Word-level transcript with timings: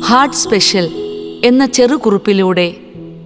Heart 0.00 0.36
special 0.36 0.90
എന്ന 1.44 1.66
ചെറുകുറിപ്പിലൂടെ 1.66 2.74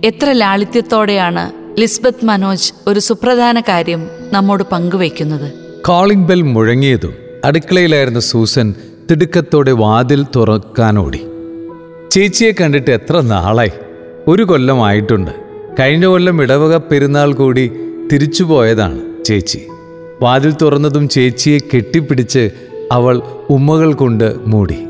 എത്ര 0.05 0.33
ലാളിത്യത്തോടെയാണ് 0.33 1.53
ലിസ്ബത്ത് 1.81 2.25
മനോജ് 2.25 2.73
ഒരു 2.87 3.01
സുപ്രധാന 3.01 3.61
കാര്യം 3.61 4.11
നമ്മോട് 4.33 4.63
പങ്കുവയ്ക്കുന്നത്. 4.73 5.53
കോളിംഗ് 5.85 6.29
ബെൽ 6.29 6.43
മുഴങ്ങിയതും 6.43 7.13
അടുക്കളയിലായിരുന്ന 7.45 8.21
സൂസൻ 8.21 8.75
തിടുക്കത്തോടെ 9.11 9.73
വാതിൽ 9.73 10.25
തുറക്കാനോടി. 10.37 11.19
ചേച്ചിയെ 12.11 12.55
കണ്ടിട്ട് 12.61 12.91
എത്ര 12.91 13.21
നാളായി? 13.21 13.71
ഒരു 14.29 14.43
കൊല്ലമായിട്ടുണ്ട് 14.43 15.31
കഴിഞ്ഞ 15.81 16.07
കൊല്ലം 16.07 16.43
ഇടവക 16.43 16.77
പെരുന്നാൾ 16.77 17.33
കൂടി 17.33 17.71
തിരിച്ചുപോയതാണ് 18.13 19.25
ചേച്ചി. 19.25 19.61
വാതിൽ 20.23 20.55
തുറന്നതും 20.63 21.09
ചേച്ചിയെ 21.09 21.59
കെട്ടിപ്പിടിച്ച് 21.59 22.51
അവൾ 22.93 23.23
ഉമ്മകൾ 23.51 23.93
കൊണ്ട് 23.93 24.35
മൂടി. 24.47 24.88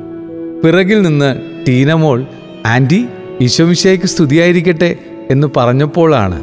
പിറകിൽ 0.62 1.02
നിന്ന് 1.02 1.36
ടീനമോൾ 1.68 2.26
ആന്റി 2.66 3.06
ഈശോമിശയ്ക്ക് 3.40 4.06
സ്തുതിയായിരിക്കട്ടെ 4.06 4.96
എന്ന് 5.30 5.46
പറഞ്ഞപ്പോഴാണ് 5.56 6.42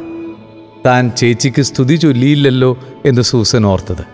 താൻ 0.86 1.10
ചേച്ചിക്ക് 1.16 1.62
സ്തുതി 1.62 1.94
ചൊല്ലിയില്ലല്ലോ 1.94 2.78
എന്ന് 3.06 3.22
സൂസൻ 3.22 3.66
ഓർത്തത്. 3.66 4.04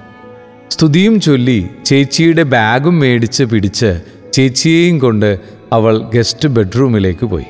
സ്തുതിയും 0.71 1.21
ചൊല്ലി 1.21 1.67
ചേച്ചിയുടെ 1.85 2.43
ബാഗും 2.43 2.99
മേടിച്ച് 2.99 3.45
പിടിച്ച് 3.45 4.01
ചേച്ചിയെയും 4.33 4.99
കൊണ്ട് 4.99 5.39
അവൾ 5.73 6.11
ഗസ്റ്റ് 6.15 6.49
ബെഡ്റൂമിലേക്ക് 6.49 7.27
പോയി. 7.27 7.45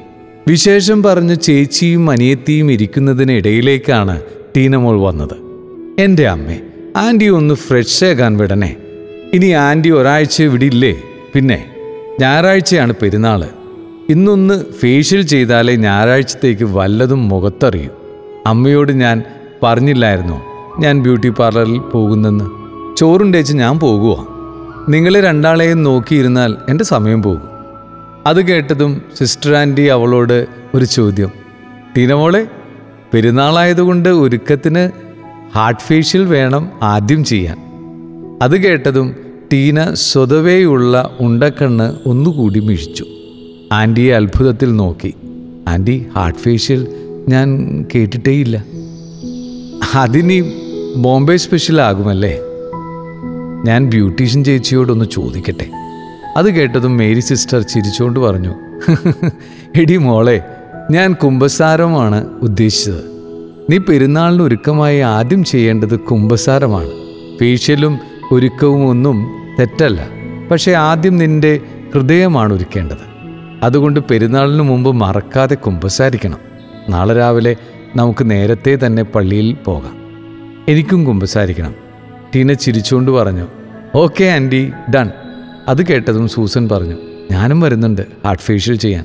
വിശേഷം 0.49 1.03
പറഞ്ഞ് 1.03 1.37
ചേച്ചിയും 1.37 2.11
അനിയത്തിയും 2.11 2.73
ഇരിക്കുന്നതിനിടയിലേക്കാണ് 2.73 4.23
ടീനമോൾ 4.57 5.01
വന്നത്. 5.01 5.37
എന്റെ 5.99 6.29
അമ്മേ 6.29 6.61
ആന്റി 6.97 7.29
ഒന്ന് 7.29 7.55
ഫ്രഷ് 7.55 8.05
ആകാൻ 8.05 8.37
വിടണേ. 8.37 8.77
ഇനി 9.35 9.47
ആന്റി 9.47 9.91
ഒരാഴ്ച 9.91 10.43
വിടില്ലേ 10.43 10.97
പിന്നെ 11.35 11.72
ഞായറാഴ്ചയാണ് 12.21 12.93
പെരുന്നാൾ 13.03 13.45
ഇന്നൊന്ന് 14.09 14.65
ഫേഷ്യൽ 14.81 15.23
ചെയ്താലേ 15.23 15.77
ഞായറാഴ്ചത്തേക്ക് 15.77 16.65
വല്ലതും 16.65 17.29
മുഖത്തറിയും. 17.29 17.91
അമ്മയോട് 18.47 18.93
ഞാൻ 18.93 19.23
പറഞ്ഞില്ലായിരുന്നു? 19.63 20.43
ഞാൻ 20.79 21.03
ബ്യൂട്ടി 21.03 21.29
പാർലറിൽ 21.29 21.79
പോകുന്നെന്ന്. 21.79 22.51
ചോറുണ്ടേച്ച് 22.97 23.55
ഞാൻ 23.55 23.79
പോകുക 23.79 24.27
നിങ്ങളെ 24.89 25.21
രണ്ടാളെയും 25.21 25.83
നോക്കിയിരുന്നാൽ 25.83 26.57
എന്റെ 26.69 26.85
സമയം 26.85 27.23
പോകും. 27.23 27.43
അത് 28.27 28.47
കേട്ടതും 28.47 29.03
സിസ്റ്റർ 29.15 29.55
ആന്റി 29.55 29.83
അവളോട് 29.83 30.47
ഒരു 30.75 30.85
ചോദ്യം. 30.85 31.31
ടീനമോളെ 31.97 32.47
പെരുന്നാളായതുകൊണ്ട് 33.15 34.09
ഒരുക്കത്തിന് 34.09 34.91
ഹാർട്ട് 35.57 35.81
ഫേഷ്യൽ 35.81 36.25
വേണം 36.25 36.71
ആദ്യം 36.83 37.25
ചെയ്യാൻ. 37.25 37.59
അത് 38.43 38.63
കേട്ടതും 38.63 39.32
ടീന 39.53 39.95
സ്വതവേയുള്ള 39.95 41.17
ഉണ്ടക്കണ്ണ് 41.21 42.09
ഒന്നുകൂടി 42.09 42.61
മിഴിച്ചു. 42.61 43.07
ആന്റിയെ 43.73 44.15
അത്ഭുതത്തിൽ 44.15 44.77
നോക്കി. 44.77 45.15
ആന്റി 45.69 46.07
ഹാർട്ട് 46.17 46.39
ഫേഷ്യൽ 46.39 46.87
ഞാൻ 47.29 47.49
കേട്ടിട്ടേയില്ല. 47.95 48.65
അതിനി 49.95 50.53
ബോംബെ 50.97 51.37
സ്പെഷ്യൽ 51.37 51.81
ആകുമല്ലേ? 51.81 52.39
ഞാൻ 53.65 53.87
ബ്യൂട്ടീഷ്യൻ 53.87 54.45
ചേച്ചിയോടൊന്ന് 54.45 55.05
ചോദിക്കട്ടെ. 55.05 55.67
അത് 56.37 56.55
കേട്ടതും 56.55 56.97
മേരി 56.97 57.21
സിസ്റ്റർ 57.21 57.63
ചിരിച്ചുകൊണ്ട് 57.63 58.21
പറഞ്ഞു 58.21 58.55
എടി 59.81 59.97
മോളെ 59.97 60.43
ഞാൻ 60.91 61.13
കുംഭസാരമാണ് 61.13 62.27
ഉദ്ദേശിച്ചത്. 62.43 63.05
നീ 63.71 63.79
പെരുന്നാളിന് 63.79 64.43
ഒരുക്കമായി 64.43 64.99
ആദ്യം 64.99 65.45
ചെയ്യേണ്ടത് 65.45 66.01
കുംഭസാരമാണ്. 66.01 66.91
ഫേഷ്യലും 67.41 67.99
ഒരുക്കവും 68.33 68.87
ഒന്നും 68.87 69.42
തെറ്റല്ല. 69.59 70.09
പക്ഷേ 70.51 70.73
ആദ്യം 70.73 71.17
നിന്റെ 71.17 71.61
ഹൃദയമാണ് 71.95 72.55
ഒരുക്കേണ്ടത്. 72.55 73.13
അതുകൊണ്ട് 73.63 74.01
പെരുന്നാളിന് 74.01 74.63
മുമ്പ് 74.63 74.93
മറക്കാതെ 74.93 75.55
കുമ്പസാരിക്കണം. 75.55 76.39
നാളെ 76.89 77.15
രാവിലെ 77.15 77.57
നമുക്ക് 77.97 78.31
നേരത്തെ 78.31 78.79
തന്നെ 78.87 79.03
പള്ളിയിൽ 79.03 79.55
പോകാം. 79.55 79.97
എനിക്കും 80.69 81.05
കുമ്പസാരിക്കണം. 81.05 81.75
ടീന 82.35 82.53
ചിരിച്ചുകൊണ്ട് 82.53 83.11
പറഞ്ഞു 83.11 83.47
ഓക്കെ 83.95 84.25
ആന്റി 84.25 84.73
ഡൺ. 84.97 85.11
അത് 85.69 85.87
കേട്ടതും 85.87 86.29
സൂസൻ 86.29 86.69
പറഞ്ഞു 86.69 86.97
ഞാനും 87.31 87.61
വരുന്നുണ്ട് 87.61 88.03
ഹാർട്ട് 88.25 88.43
ഫേഷ്യൽ 88.43 88.77
ചെയ്യാൻ. 88.77 89.05